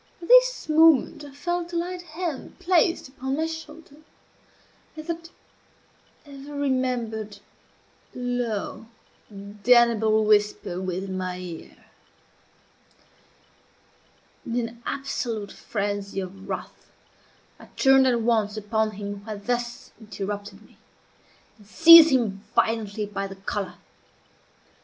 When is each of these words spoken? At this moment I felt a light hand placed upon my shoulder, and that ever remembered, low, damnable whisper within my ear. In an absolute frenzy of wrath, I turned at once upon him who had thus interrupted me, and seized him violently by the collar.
At 0.19 0.27
this 0.29 0.67
moment 0.67 1.23
I 1.23 1.29
felt 1.31 1.73
a 1.73 1.75
light 1.75 2.01
hand 2.01 2.57
placed 2.57 3.07
upon 3.09 3.37
my 3.37 3.45
shoulder, 3.45 3.97
and 4.95 5.05
that 5.05 5.29
ever 6.25 6.55
remembered, 6.55 7.37
low, 8.15 8.87
damnable 9.29 10.25
whisper 10.25 10.81
within 10.81 11.15
my 11.19 11.37
ear. 11.37 11.85
In 14.43 14.55
an 14.67 14.81
absolute 14.87 15.51
frenzy 15.51 16.19
of 16.19 16.49
wrath, 16.49 16.91
I 17.59 17.65
turned 17.75 18.07
at 18.07 18.21
once 18.21 18.57
upon 18.57 18.93
him 18.93 19.19
who 19.19 19.25
had 19.25 19.45
thus 19.45 19.91
interrupted 19.99 20.63
me, 20.63 20.77
and 21.59 21.67
seized 21.67 22.09
him 22.09 22.43
violently 22.55 23.05
by 23.05 23.27
the 23.27 23.35
collar. 23.35 23.75